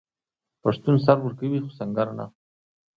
پښتون 0.63 0.95
سر 1.05 1.17
ورکوي 1.21 1.59
خو 1.63 1.69
سنګر 1.77 2.07
نه. 2.17 2.25